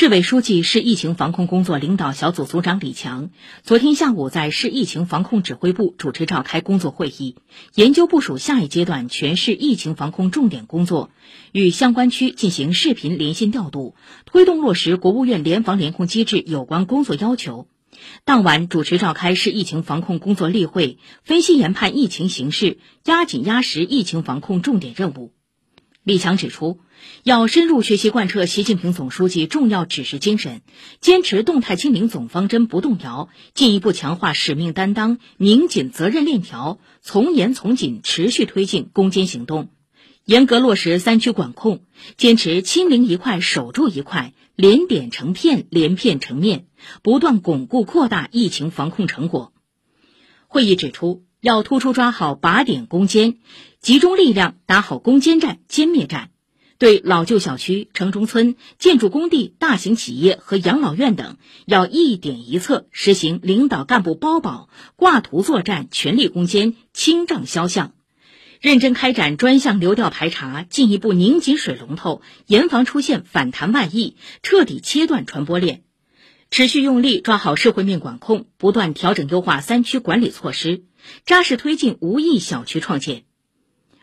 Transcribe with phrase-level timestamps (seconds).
[0.00, 3.30] 市委书记、市疫情防控工作领导小组组长李强
[3.64, 7.34] 昨天下午在市疫情防控指挥部主持召开工作会议，
[7.74, 11.10] 研究部署下一阶段全市疫情防控重点工作，
[11.50, 17.66] 与相关区进行视频连线调度，推动落实国务院联防联控机制有关工作要求。
[18.24, 25.32] 当晚主持召开市疫情防控工作例会，分析研判疫情形势，压紧压实疫情防控重点任务。
[26.08, 26.80] 李强指出，
[27.22, 30.62] 要深入学习贯彻习近平总书记重要指示精神，
[31.02, 39.68] 坚持动态清零总方针不动摇，进一步强化使命担当，拧紧责任链条，从严从紧持续推进攻坚行动，
[40.24, 41.84] 严格落实三区管控，
[42.16, 46.68] 坚持清零一块守住一块，连点成片，连片成面，
[47.02, 49.52] 不断巩固扩大疫情防控成果。
[50.46, 51.27] 会议指出。
[51.40, 53.36] 要突出抓好靶点攻坚，
[53.80, 56.30] 集中力量打好攻坚战、歼灭战。
[56.78, 67.92] 对老旧小区、城中村、建筑工地、大型企业和养老院等，要一点一策，实行领导干部包保、挂图作战，全力攻坚，清障消项。
[68.60, 75.82] 认真开展专项流调排查，进一步拧紧水龙头，严防出现反弹外溢，彻底切断传播链。
[76.50, 80.82] 持续用力抓好社会面管控，不断调整优化三区管理措施，
[81.24, 83.24] 扎实推进无疫小区创建。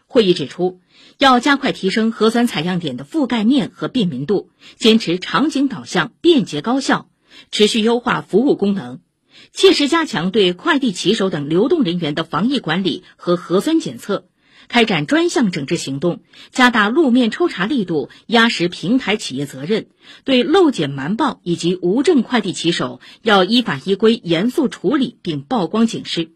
[0.06, 0.80] 会议指出，
[1.18, 7.10] 要加快提升核酸采样点的覆盖面和便民度，坚持场景导向、便捷高效，
[7.52, 9.00] 持续优化服务功能，
[9.52, 14.30] 切实加强对快递骑手等流动人员的防疫管理和核酸检测。
[14.68, 16.22] 开展专项整治行动，
[16.52, 19.88] 加大路面抽查力度，压实平台企业责任。
[20.24, 26.32] 对漏检瞒报以及无证快递骑手，要依法依规严肃处理并曝光警示。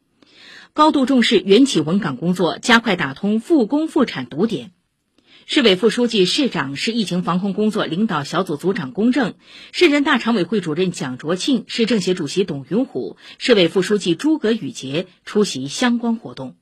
[0.74, 4.72] 高度重视原企稳岗工作，加快打通复工复产堵点。
[5.46, 9.34] 市委副书记、市长、市疫情防控工作领导小组组长龚正，
[9.72, 16.56] 市人大常委会主任蒋卓庆，市政协主席董云虎，市委副书记诸葛宇杰出席相关活动。